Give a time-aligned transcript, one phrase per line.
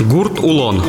[0.00, 0.82] Гурт Улон.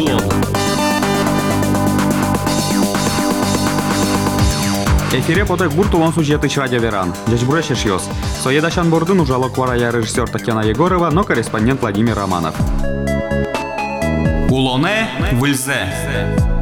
[5.13, 7.13] Эфире потай гурт улон сюжеты радио Веран.
[7.27, 8.09] Здесь Брешеш Йос.
[8.43, 12.53] Соедашан Бордын ужало кварая режиссер Татьяна Егорова, но корреспондент Владимир Романов.
[14.49, 16.56] Улоне Вильзе.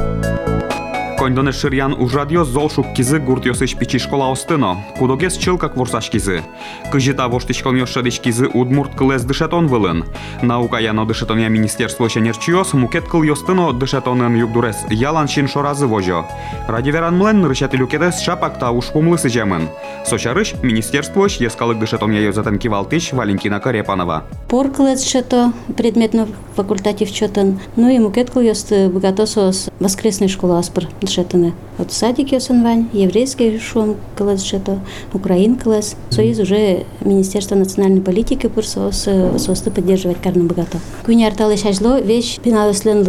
[1.25, 4.77] Кондоне ширян у радио золшук кизы гурт йосыш пичи школа остыно.
[4.99, 6.43] Кудогес чылкак ворсаш кизы.
[6.91, 10.05] Кыжита воштичкон йошадыч кизы удмурт кылес дышетон вылын.
[10.43, 16.27] Наука яно дышетон я министерство ченерчиос мукет кыл йостыно дышетонын югдурес ялан чин шоразы вожо.
[16.67, 19.67] Ради веран млен рычати люкедес шапакта уж пумлысы жемын.
[20.05, 24.25] Сочарыш министерство ескалык дышетон я йозатен кивалтыч Валентина Карепанова.
[24.47, 27.59] Порклес шето предметно факультатив чотын.
[27.75, 31.53] Ну и мукет кыл йосты богатосос воскресной школа аспыр класс-жетыны.
[31.77, 34.79] Вот садике осынвань, еврейский шум класс-жеты,
[35.13, 35.95] украин класс.
[36.09, 40.79] Союз уже Министерство национальной политики пурсос состы поддерживать карну богато.
[41.05, 43.05] Куни арталы шажло, вещь пинал слен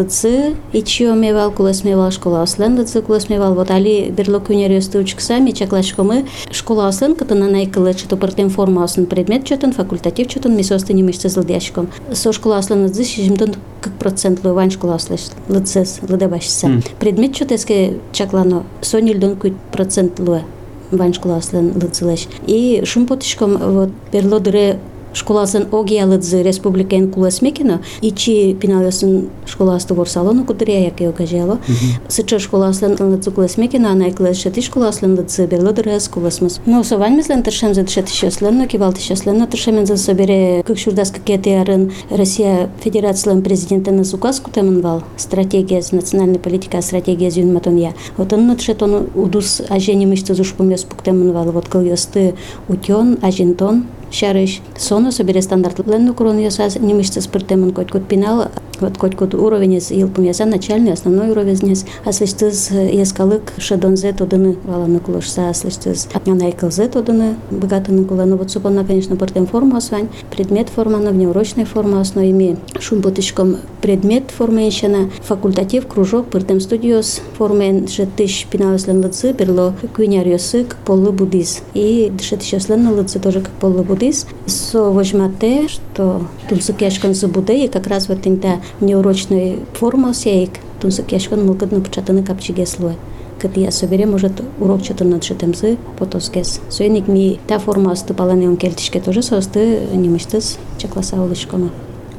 [0.73, 3.55] и чио мевал, кулас мевал, школа ослен лыцы, кулас мевал.
[3.55, 9.07] Вот али берло куни рёсты учксами, чаклашкомы, школа ослен, катана найкалы, чето партем форма осын
[9.07, 11.89] предмет чётын, факультатив чётын, мисосты немышцы злдящиком.
[12.13, 13.55] Со школа ослен лыцы, шижимтон
[14.01, 16.83] 40% Лыванш класслыш, лыцес, лыдебашса.
[16.99, 20.43] Предмет чутеске чаклано, сониль донкуй процент луэ.
[20.91, 22.29] Ванш класслен лыцелеш.
[22.47, 24.79] И шум потышком вот перлодре
[25.17, 31.59] школасын огиялыдзы республикан куласмекина ичи пиналасын школасты ворсалону кудрия яке окажело
[32.09, 38.09] сыча школасын лыдзы куласмекина анай клашати школасын лыдзы берлодырас куласмас но сованмизлен тыршам за тышат
[38.09, 39.47] шесленно кивал тышасленно
[39.97, 41.21] собере как шурдаска
[42.11, 47.95] Россия Федерациялын президентінің указ кутамын бал стратегия национальной политика стратегия зюн матонья.
[48.17, 51.87] Вот он натшет он удус ажени мышцы зушпумес пуктамын бал вот кыл
[52.69, 53.87] утен ажинтон
[54.17, 55.85] Шәріш, соны собере стандартлы
[56.17, 58.47] кронын ясас, немішсіз піртемін көткөт пенал,
[58.81, 61.85] вот кот уровень из илпум яса начальный основной уровень нес.
[62.05, 69.17] А слыштыз яскалык шедонзе тодыны валаны кулышса слыштыз найкылзе тодыны богатыны куланы вот супона конечно
[69.17, 70.09] портем форма освань.
[70.31, 72.27] Предмет форма на внеурочной форма основе.
[72.27, 77.21] Ими шум бутышком предмет формейшена факультатив кружок портем студиос.
[77.39, 83.53] Формен шетыш пиналыслен лыцы берло куиняр йосык полы буддиз и дышет лен лыцы тоже как
[83.53, 90.51] полы буддиз со возьмате что тумсукешкан забуде и как раз вот инта неурочной форма сеек
[90.81, 92.95] тумсукешкан мылкыдны пучатыны капчиге слой
[93.39, 96.61] кыты я собере может урок что-то над шетемзы потоскес.
[96.69, 101.71] Соеник ми та форма ступалане он кельтишке тоже состы немыштыз чакласа улышкома.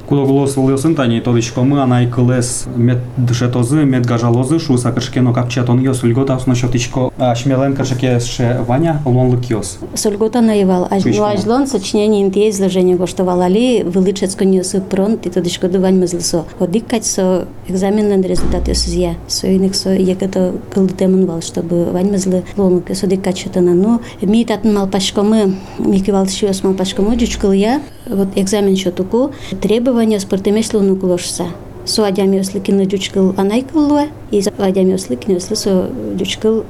[0.07, 6.35] Кулоголос волосын тани тодышкомы анай кылес мет дышетозы мет гажалозы шу сакыршкено капчатон йос ульгота
[6.35, 9.79] асно шотичко шмелен кыршке ше ваня лонлык йос.
[9.95, 15.99] Сольгота наевал, а ажлон сочинение инте изложение гоштовал али вылычецко ньосы пронт и тодышко дувань
[15.99, 16.45] мызлысо.
[16.59, 19.15] Одик кать со экзаменен результат йос я.
[19.27, 23.73] Соиник со екато кылдытемын вал, чтобы вань мызлы лонлык йос одик кать шотана.
[23.73, 29.31] Ну, ми татын малпашкомы, ми кивалтыши йос малпашкомы, дючкыл я, вот экзамен шотуку,
[29.61, 31.47] требования требования спортемешлу нукулошса.
[31.85, 36.65] Со адями осликины дючкыл анайкылуа, и адями осликины ослисо дючкыл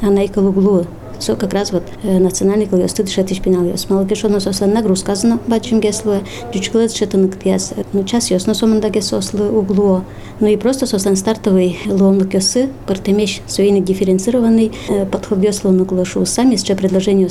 [0.00, 0.86] анайкылуглуа
[1.20, 3.88] со как раз вот э, национальный клавиатур дышать пенал яс.
[3.88, 6.20] Мало кешо на сослен нагрузка зна бачим гесло,
[6.52, 7.74] дючклет шетан ктяс.
[7.92, 10.02] Ну час яс на соман даге сослы углу.
[10.40, 16.24] Ну и просто сослен стартовый лон кесы, партемеш своиный дифференцированный э, подход ясло на клашу.
[16.24, 17.28] Сами с предложение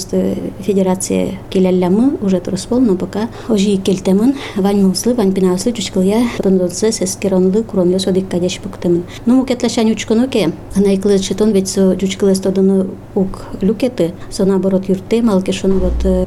[0.59, 6.57] федерации келялямы уже труспол, но пока ожи кельтемын, вань муслы, вань пенаслы, дючкл я, потом
[6.57, 9.03] доцес эскеронлы, курон яс одик кадеш пуктемын.
[9.25, 14.45] Ну мукетлашань учконуке, она и клет шетон ведь со дючклес тоданы ук люк кеты, со
[14.45, 16.25] наоборот юрте, малки шон вот э,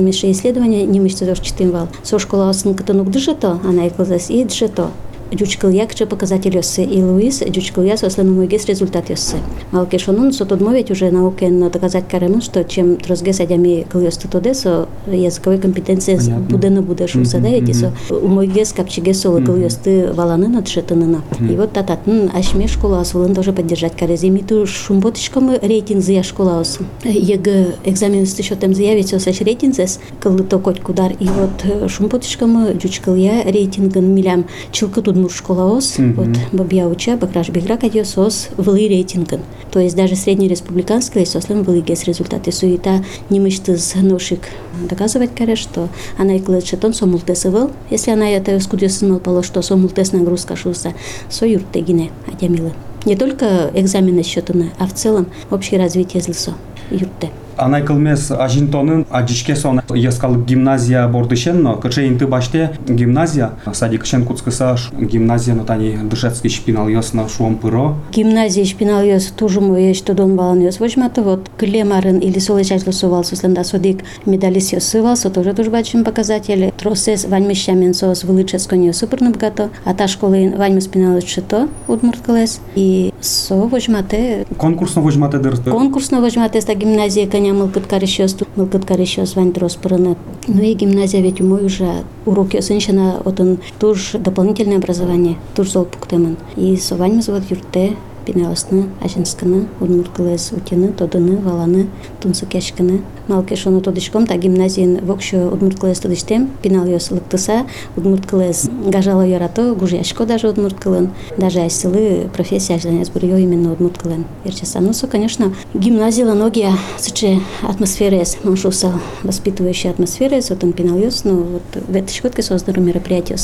[0.00, 1.88] меше исследования, не мышцы тоже читим вал.
[2.02, 4.90] Со школа осын катанук дышето, она и клазас и дышето
[5.30, 9.36] дючкыльяк че показатель ёссы и Луис дючкылья сослен мойгес результат ёссы.
[9.72, 14.88] Малке шонун со ведь уже наукен доказать каремын, что чем трозге садями кыльёсты тоде со
[15.06, 16.18] языковой компетенции
[16.50, 21.22] буде на буде шуса да эти со умойгес капчиге солы кыльёсты валаны на тшетынына.
[21.40, 26.78] И вот тататын ашме школа асылын тоже поддержать карези миту шумботышком рейтинг зия школа ос.
[27.04, 27.48] Ег
[27.84, 33.42] экзамен с счетом заявить со саш рейтинг зес кылыто коть кудар и вот шумботышком дючкылья
[33.44, 36.12] рейтингын милям чылкы тут Удмурт школа ОС, mm-hmm.
[36.14, 39.40] вот Бабья уча, Бакраш Биграк адьос ОС вылы рейтинган.
[39.72, 42.52] То есть даже среднереспубликанский сослен вылы гес результаты.
[42.52, 44.40] Суета немышты с ношик
[44.88, 45.88] доказывать каре, что
[46.18, 47.72] она и клет шетон сомултесывал.
[47.90, 50.94] Если она это скудесымал поло, что сомултес нагрузка шуса,
[51.28, 52.72] со юртегине адямилы.
[53.04, 56.54] Не только экзамены счетаны, а в целом общее развитие злысо
[56.90, 57.30] юрте.
[57.58, 64.94] Анай кылмес ажинтонын ажичке сон яскал гимназия бордышенно, инты баште гимназия, садик шен куцкыса ш-
[64.94, 67.96] гимназия но тани дышецкий шпинал ясно шуом пыро.
[68.12, 73.24] Гимназия шпинал ёс мой еш то дон балан ёс вожмата вот клемарын или солечать лосовал
[73.24, 76.72] сусланда содик медалист ёс сывал, со тоже тоже бачим показатели.
[76.78, 82.20] Тросес ваньмы щамен сос вылычес конё супер набгато, а та школы ваньмы спинал чето удмурт
[82.20, 85.56] клес и со вожмате Конкурсно возьмате дыр.
[85.56, 90.16] Конкурсно возьмате ста гимназия коня мылкыт карещос, мылкыт карещос вань трос пырыны.
[90.46, 96.36] Ну и гимназия ведь мой уже урок ёсыншина отын туж дополнительное образование, туж зол пуктемын.
[96.56, 97.96] И со вань вот юрте
[98.28, 101.88] пинеласны, ажинсканы, удмурткылес утины, тодыны, валаны,
[102.20, 103.00] тунсы кешканы.
[103.26, 107.66] Малке шону тодышком, та гимназиин вокшо удмурткылес тодыштем, пинал ёс лыктыса,
[107.96, 114.24] удмурткылес гажало ярато, гужяшко даже удмурткылын, даже айсылы профессия ажданец бурьё именно удмурткылын.
[114.44, 114.80] Ерчеса.
[114.80, 118.92] Ну, со, конечно, гимназия ланогия, сыче атмосфера маншуса,
[119.22, 123.36] воспитывающая атмосфера, с отом пинал ёс, ну, вот в этой шкотке созданы мероприятия,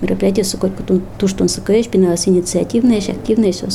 [0.00, 3.66] мероприятия, с коть потом ту, что он сокоешь, пиналась инициативная, активная, все,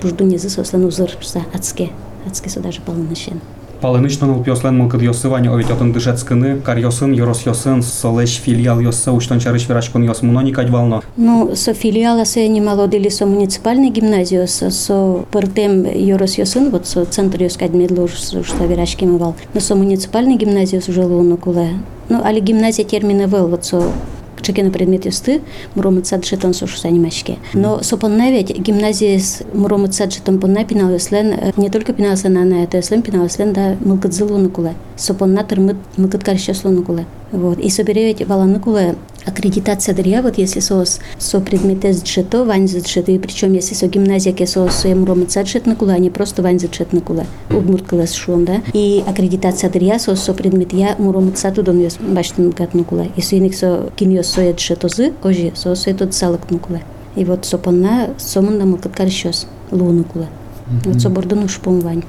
[0.00, 1.90] скачке, жду не заслан узор, са, адске,
[2.26, 3.40] адске со даже полнощен.
[3.80, 8.78] Палынычнын ул пёслен мылкыт йосы вань овет отын дышецкыны, кар йосын, йорос йосын, солеш филиал
[8.78, 11.02] йосы, уштон чарыш верачкон йос муно никать вално.
[11.16, 16.86] Ну, со филиала се не молодили со муниципальной гимназию, со, со пыртем Йорос Йосын, вот
[16.86, 19.34] со центр Йоскать Медлуш, что Верашки мывал.
[19.52, 21.70] Но со муниципальной гимназию уже луну куле.
[22.08, 23.82] Ну, али гимназия термина вел, вот со
[24.42, 25.40] чеки на предмет исты
[25.74, 27.38] муромы цаджитан сошу санимашке.
[27.54, 33.76] Но сопоннавить гимназиис муромы цаджитан понна пиналыслен не только пиналыслен, на это слен пиналыслен да
[33.80, 34.74] мылгыдзылуны кулы.
[34.96, 37.06] Сопонна тырмыт мылгыдкарщеслуны кулы.
[37.30, 37.58] Вот.
[37.58, 38.96] И соберевить вала кулы
[39.26, 44.32] аккредитация дырья, вот если сос со предмете сджето, вань сджето, и причем если со гимназия
[44.32, 48.12] ке со со емуром саджет на кула, не просто вань сджет на кула, удмурт кылас
[48.12, 52.74] шуон, да, и аккредитация дырья со со предмет я муром саду дон ёс баштын гат
[52.74, 56.14] на кула, и со иник со киньос со ед шето зы, ожи, со со тот
[56.14, 56.80] салык на кула.
[57.14, 60.28] И вот со понна сомында мылкыт карщос, лу на кула.
[60.84, 62.04] Вот со бордону шпом вань.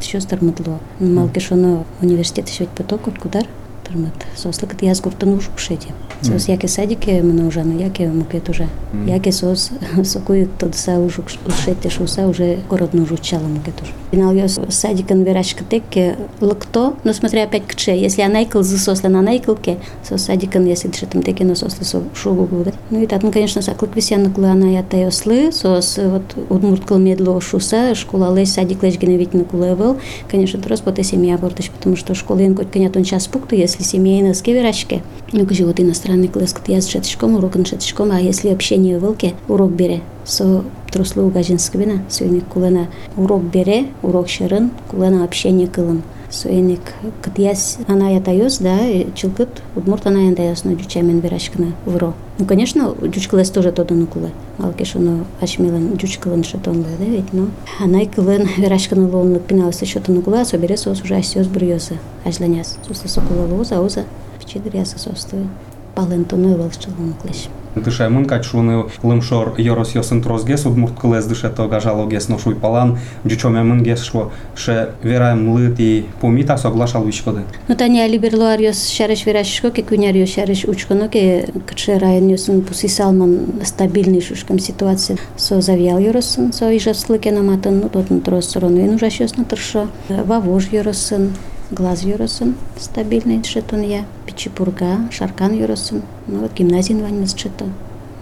[0.00, 0.78] Еще стармытло.
[1.00, 3.44] Малки шоно университет еще поток, кудар,
[3.88, 4.26] тормат.
[4.36, 5.88] Сослыкат яз гуртан уж пушети.
[6.22, 8.68] Сос яке садике мына уже, но яке мукет уже.
[9.06, 9.70] Яке сос
[10.04, 13.92] сокуй тот са уж ушете шуса уже городно уже учала мукет уже.
[14.10, 17.96] Финал ёс садикан верашка теке лыкто, но смотря опять к че.
[17.96, 21.84] Если она икл за сосле на найкалке, сос садикан если дышит там теке на сосле
[21.84, 22.74] со шугу будет.
[22.90, 27.94] Ну и так, ну конечно, саклык висян кулана я тайослы, сос вот удмурткал медло шуса,
[27.94, 29.98] школа лесь садик лесь геневить на кулевел.
[30.28, 34.34] Конечно, трос по семья бортыш, потому что школа инкоть конят он час пукту, если семейно
[34.34, 35.02] с кеверашке.
[35.32, 39.72] Ну, вот иностранный класс, я с шатышком, урок на шатышком, а если общение вылке, урок
[39.72, 40.00] бере.
[40.24, 46.02] Со труслу гажинсквина, суйник кулена урок бере, урок шырын, кулена общение кылын.
[46.30, 46.80] Суйник
[47.22, 52.12] кытяс она я да, э, чилкыт удмурт она я таюс на дючамен берашкына вро.
[52.38, 54.28] Ну, конечно, дючкылес тоже тода нукула.
[54.58, 57.48] Алкеш оно ашмилан дючкылын шатонла, да, ведь, но.
[57.82, 61.94] анай и кылын берашкына лонлык пиналсы шатонукула, соберес ос уже асёс брюёса,
[62.24, 62.76] ажланяс.
[62.86, 64.04] Суслы сокула лоза, ауза,
[64.38, 65.46] пчидыр ясы состой.
[65.94, 67.48] Палентоной волшчылын клеш.
[67.82, 72.38] Дыше мын кать шуны лымшор йорос йосын трозгес, удмурт кылес дыше то гажало гес но
[72.38, 77.42] шуй палан, дючоме мын гес шо, ше вераем лыт и помита соглашал вичкоды.
[77.68, 83.62] Ну, таня либерлуариос шареш верашишко, ке куняриос шареш учконо, ке каче район юсын пуси салман
[83.64, 85.18] стабильный шушкам ситуация.
[85.36, 89.36] Со завял юросын, со ижас слыкен аматын, ну, тот на трос сорону, и нужаш ёс
[89.36, 89.88] на тыршо.
[90.08, 91.34] Вавож юросын,
[91.70, 94.04] глаз юросын, стабильный шетон я.
[94.38, 97.64] Пичипурга, шаркан юросын, ну, вот гимназин вань чето.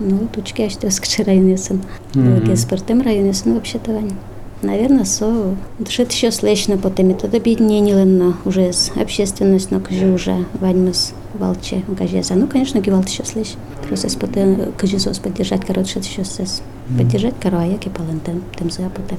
[0.01, 1.83] Ну, тучки я что скаче район юсын.
[2.15, 2.43] Мгм.
[2.43, 4.13] Геспортем район юсын вообще-то вань.
[4.63, 10.47] Наверное, со дышит еще слышно по теме тогда объединение уже с общественность, но каже уже
[10.59, 12.33] ваньмас валче угажеза.
[12.35, 13.53] Ну, конечно, гивалт еще слышь.
[13.87, 16.63] Просто споте каже сос поддержать, короче, еще сес.
[16.97, 19.19] Поддержать коро, а яки палентем, тем запоте.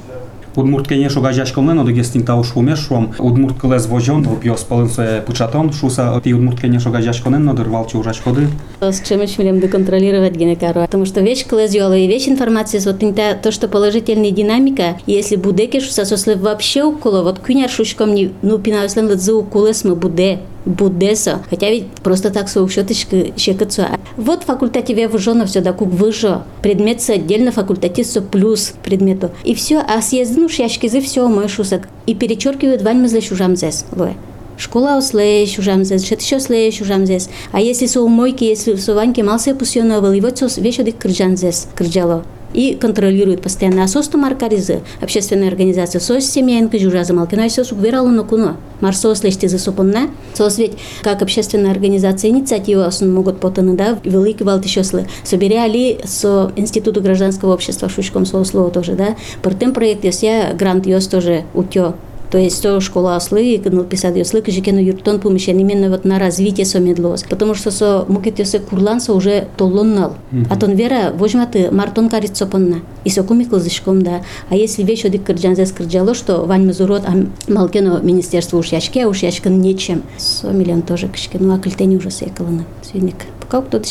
[0.58, 4.64] Удмурт кене шо гажаш колнен, оdo гестин тау шумеш шом, удмурт кылес вожон, то пьос
[4.64, 8.48] полын се пучатон, шуса ти удмурт кене шо гажаш колнен, но дырвалчи ужаш коды.
[8.82, 10.82] С чем мы будем доконтролировать генекару?
[10.82, 15.80] Потому что вещь клазиола и вещь информация, вот инта- то, что положительная динамика, если будеке
[15.80, 21.44] шуса сосле вообще уколо, вот кюняр шушком не, ну, пинауслен за уколес мы буде, будеса.
[21.50, 23.88] Хотя ведь просто так соушеточка щекаться.
[24.18, 26.44] Вот в факультете вежено все, да, кук выжо.
[26.62, 29.32] Предмет со отдельно, факультатив со плюс предмету.
[29.44, 31.88] И все, а съезд, ну, шяшкизы, все, мой шусак.
[32.06, 33.86] И перечеркивают вань мы злещу жамзес.
[33.96, 34.16] Лое.
[34.58, 37.30] Школа ослееш ужамзес, шет еще слееш ужамзес.
[37.52, 41.68] А если со умойки, если со ваньки малсе пусионовал, и вот со вещи дик крджанзес,
[41.76, 42.26] крджало.
[42.58, 43.84] И контролирует постоянно.
[43.84, 48.58] А маркаризы, общественная организация, сос семейн кыжура замалкина, сос угверало на куно.
[48.82, 50.10] Марсос лечти за сопонна.
[50.34, 50.74] Сос ведь
[51.04, 55.08] как общественная организация инициатива могут потаны, да, великий валтышослы.
[55.24, 59.16] Собирали со Института гражданского общества Шучком слово тоже, да.
[59.44, 61.94] По тем проект я грант ёс тоже утё
[62.32, 66.66] то есть то школа ослы, ну, писать ослы, кожикену юртон помещен именно вот на развитие
[66.80, 67.24] медлос.
[67.24, 70.16] Потому что со мукет ёсе курланса уже толоннал.
[70.50, 72.82] А тон вера возьматы мартон карит сопонна.
[73.04, 73.58] И со кумикл
[74.02, 74.22] да.
[74.50, 77.14] А если вещь одик кырджанзе скырджало, что вань мазурот, а
[77.52, 80.04] малкено министерство уж яшке, а уж яшкан нечем.
[80.18, 82.66] Со миллион тоже кышке, ну а кальтени уже секаланы.
[82.82, 83.16] Свинник.
[83.40, 83.88] Пока кто-то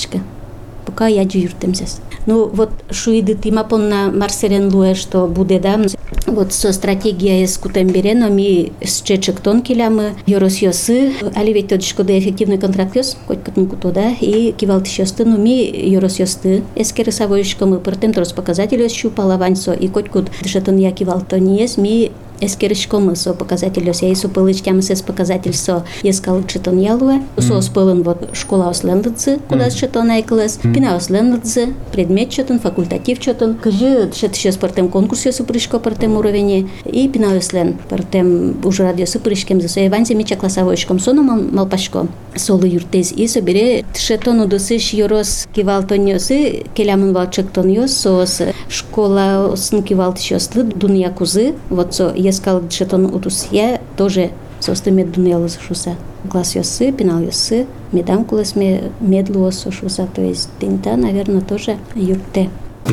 [0.87, 2.01] пока я юртемзес.
[2.27, 5.79] Ну вот шуиды тима понна марсерен луе, что буде да,
[6.27, 11.83] вот со стратегия с кутемберено ми с чечек тон килями йорос йосы, али ведь тот
[11.83, 16.63] шкода эффективный контракт йос, хоть катну куто да, и кивалт йосты, ну ми йорос йосты,
[16.75, 21.39] эскеры савоишко мы портем трос показатель щупала ваньсо, и хоть кут дышатон я кивалт то
[21.39, 27.23] не есть, ми Я су пылыч тям с показатель со ескал читон ялуе.
[27.39, 30.59] Со спылын вот школа ослендыцы, куда читон айклес.
[30.63, 33.57] Пина ослендыцы, предмет читон, факультатив читон.
[33.57, 34.11] Кажи
[34.53, 36.71] спортем конкурс я супришко портем уровень.
[36.85, 42.07] И пина ослен портем уже радио супришкем за своей ванзе мича классовочком сону малпашко.
[42.35, 50.65] Солы юртез и собере тшетону досыш йорос кивалтоньосы, келямын валчыктон йос, сос школа сын кивалтышослы,
[50.65, 54.31] дуния кузы, вот со ескал жетон утусия тоже
[54.61, 55.97] состы медунел шуса.
[56.25, 62.51] Глаз йосы, пенал йосы, медам кулес медлуо шуса, то есть тинта, наверное, тоже юрте.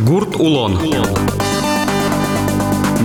[0.08, 0.78] Гурт улон.
[0.84, 1.52] Но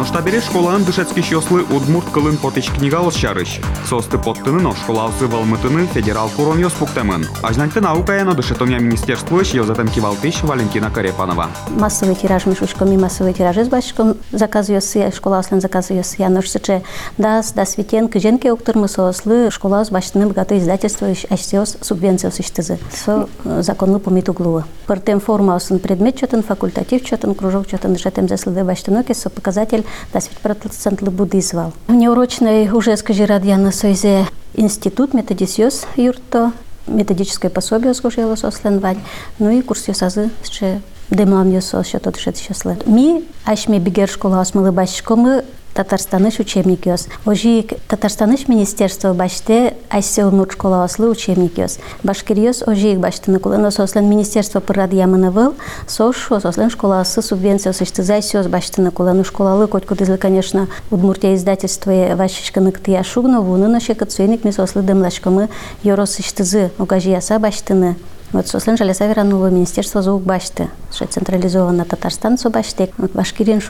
[0.05, 3.61] штабере школаан дышецкий щослы удмурт кылын потич книга алышчарыш.
[3.89, 7.27] Состы поттыныно школасы валмытыны федерал курон йос пуктемын.
[7.43, 11.49] Ажнанты наука яно дышетоня министерство иш йозатем кивалтыш Валентина Карепанова.
[11.71, 16.17] Массовый тираж мишушком и массовый тираж из башком заказ йосы, школа аслен заказ йосы.
[16.19, 16.83] Я ношсыче
[17.17, 22.31] дас, да светен, кыженке уктыр мы сослы, школа с баштыны богато издательство иш ашсиос субвенция
[22.31, 22.79] сыштызы.
[22.93, 24.65] Со законлы помит углу.
[24.87, 30.21] Портем форма осын предмет чотын, факультатив чотын, кружок чотын, дышетем заслыды баштыноки, со показатель да
[30.43, 31.73] процентлы буддизвал.
[31.89, 36.53] Неурочный уже скажи радьяна сойзе институт методисиос юрто,
[36.87, 39.01] методическое пособие скажела сосленвань,
[39.39, 40.81] ну и курс йосазы ще
[41.11, 42.77] демам йосо, що тут ще щасле.
[42.87, 45.43] Ми, аж ми бігер школа осмили бачкоми,
[45.79, 47.07] Татарстаныш учебник ёс.
[47.25, 51.79] Ожи Татарстаныш министерство баште айсе унут школа ослы учебник ёс.
[52.03, 55.55] Башкирьёс ожи их баштыны кулын сослен министерство пырад ямыны выл,
[55.87, 61.93] сош сослен школа осы субвенция сышты зайсёс баштыны кулын школалы коть кудызлы, конечно, Удмуртия издательство
[62.17, 65.49] вашишканы ктыя шугно, вуны на шекат суйник ми сослы дымлашкамы
[65.85, 67.95] ёрос ыштызы, угажи яса баштыны.
[68.31, 73.63] Вот сослен жалеса веранула министерство звук башты, что централизованно Татарстан со башты, башкирин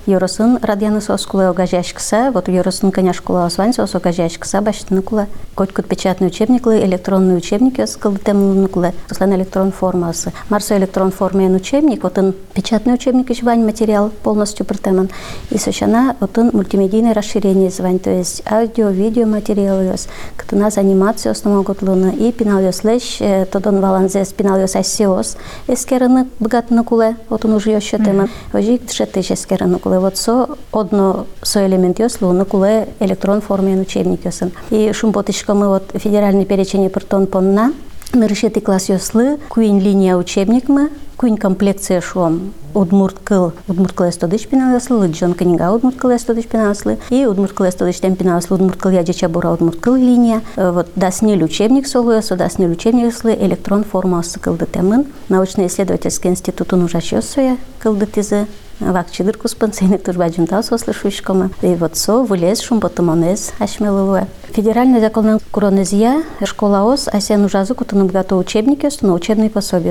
[0.00, 0.06] шугес.
[0.06, 5.26] Йоросын радияны соскулы огажашкса, вот йоросын коня школа освань сос огажашкса башты нукула.
[5.54, 10.32] Коть кот печатный учебник, электронный учебник, я сказал тем нукула, сослен электрон формасы.
[10.48, 15.10] Марсо электрон форме учебник, вот он печатный учебник еще вань материал полностью протеман.
[15.50, 19.94] И сочана вот он мультимедийное расширение звань, то есть аудио, видео материалы,
[20.36, 23.18] как у нас анимация основного готлуна и пинал лещ,
[23.50, 28.80] то дон баланзе спинал ёс асиос эскераны бгатны куле вот он уже еще тема ожи
[28.90, 34.52] шете эскераны куле вот со одно со элемент ёс луны куле электрон форме учебник ёсын
[34.70, 37.72] и шум мы вот федеральный перечень портон понна
[38.12, 44.48] Нырышеты класс ёслы, куин линия учебник мы, куин комплекция шуам удмурт кыл удмурт кыл эстодыш
[44.48, 48.90] пиналаслы лыджон книга удмурт кыл эстодыш пиналаслы и удмурт кыл эстодыш тем пиналаслы удмурт кыл
[48.90, 54.22] яджача бура удмурт кыл линия вот даснил учебник солуя со даснил учебник слы электрон форма
[54.40, 58.46] кылды темын научно-исследовательский институт унужащёсуя кылды тизы
[58.80, 61.50] вакчидыр куспансене турбаджунта сослышушкома.
[61.62, 64.26] И вот со вылез шум потомонез ашмелове.
[64.52, 69.90] Федеральный закон Куронезия, школа ОС, асен ужазы кутыным готов учебники, но учебные пособия.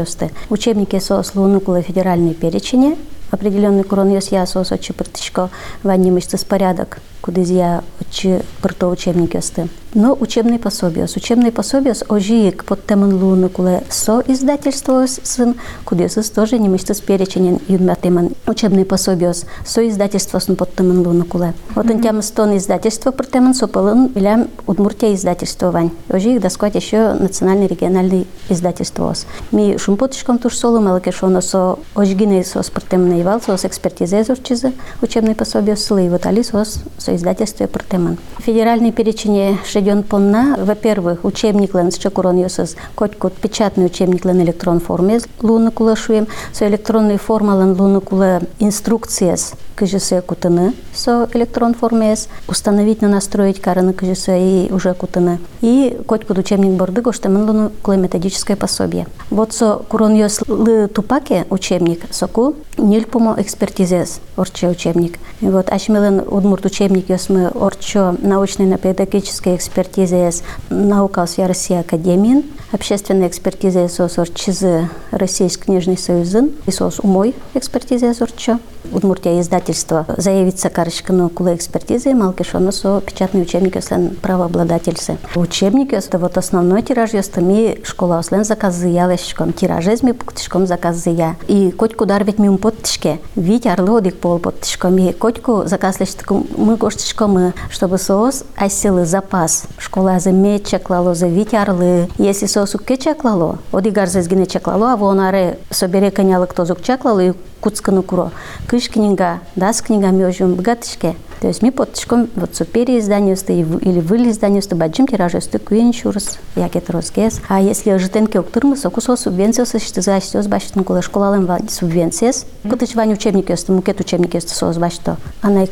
[0.49, 2.97] Учебники со слунукулы федеральные перечени,
[3.31, 5.49] определенный курон ёс я со сочи пртышко
[5.83, 9.67] ванни мышцы порядок, куда я учи прто учебники осты.
[9.95, 11.07] Но учебные пособия.
[11.07, 16.59] С учебные пособия с ожиек под темен луны куле со издательство сын, куда с тоже
[16.59, 19.33] не мышцы с переченен юнма темен учебные пособия
[19.65, 21.53] со издательство сын под темен луны куле.
[21.73, 25.91] Вот он тем стон издательство под темен со полын или Удмуртия издательство вань.
[26.09, 29.15] Ожиек доскать еще национальный региональный издательство.
[29.51, 36.09] Ми шумпотышком туш соло малакешоно со ожгиной со спортемный ивал, со экспертизы учебные пособия слы.
[36.09, 38.17] Вот али сос со издательстве Протеман.
[38.39, 44.79] Федеральный перечень шеден понна, во-первых, учебник лен с чакурон йосыз, котькот печатный учебник лен электрон
[44.79, 51.73] форме луны кула шуем, со электронной форма лен луны кула инструкцияс КЖС кутыны со электрон
[51.73, 55.39] формес, установить на настроить караны КЖС и уже кутыны.
[55.61, 59.07] И котькот учебник борды гоштамен луны кула методическое пособие.
[59.29, 65.17] Вот со курон йос лы тупаке учебник соку нильпумо экспертизес орче учебник.
[65.39, 66.98] И вот ашмелен удмурт учебник
[67.29, 76.51] мы орчо научно-педагогической экспертизес наука с России Академии, общественная экспертиза сос орчизы Российский книжный союзын,
[76.65, 78.59] и сос умой экспертиза орчо.
[78.91, 85.17] Удмуртия издательство заявится карышкану кула экспертизы, малкишону со печатный учебник ослен правообладательцы.
[85.35, 91.35] Учебник это вот основной тираж ёстами школа ослен заказы ялешком, тиражезми пуктишком заказы я.
[91.47, 96.75] И котку дарвить мим поттишке, вить арлы одик пол поттишком, и котку заказ лештиком мы
[96.75, 99.65] гоштишком, чтобы соос асилы запас.
[99.77, 102.09] Школа за меч чеклало, за вить арлы.
[102.17, 107.33] Если соос укке чеклало, одигар зезгине чеклало, а вон аре собере кто зук чеклало, и
[107.59, 108.31] куцкану куро.
[108.67, 111.15] Кыш книга, дас книга мёжум богатышке.
[111.41, 113.37] То есть мы подтишком вот со переизданию
[113.79, 117.39] или вы изданию сто баджим тиражу сто куин шурс, як это розгес.
[117.47, 121.59] А если житенки октурмы, соку со субвенция со что за что баштын кола школалым ва
[121.69, 122.33] субвенция.
[122.69, 125.17] Кутыч вань учебники мукет учебники сто со башто.
[125.41, 125.63] Она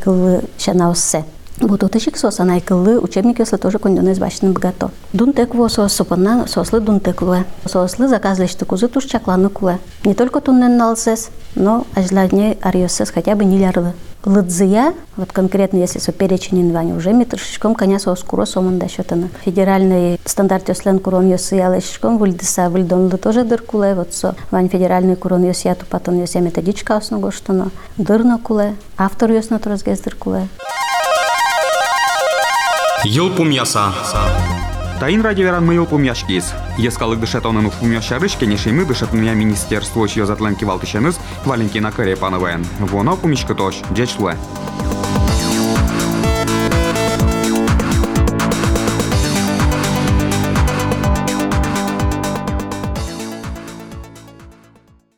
[0.58, 1.18] шанауссе.
[1.18, 4.90] Вот от ишик сос она икылы учебники если тоже кондоны избачным богато.
[5.12, 7.44] Дун текло сос сопана сослы дун текло.
[7.64, 9.78] Сослы заказлешты кузы туш чакланы куле.
[10.04, 13.92] Не только туннен налсес, но ажладне ариосес хотя бы нилярлы.
[14.24, 19.28] Лыдзия, вот конкретно если со перечень инвани, уже метршишком коня со скуро соман да счетана.
[19.44, 25.86] Федеральный стандарт ёслен курон ёсыялышком вульдыса вульдон тоже дыркуле, вот со вань федеральный курон ёсяту
[25.88, 30.40] потом ёся методичка основго штано, дырна куле, автор ёсна трозгез дыркуле.
[30.40, 30.77] Йыл
[33.30, 33.94] пумяса.
[35.00, 36.52] Таин ради веран мы йыл пумяшкиз.
[36.76, 42.60] Ескалык дышетонын уф пумяшарыш кенешемы дышетная министерство чьё затланки валтышеныз Валентина Карепановая.
[42.80, 44.34] Воно пумишка тош, джечлуэ.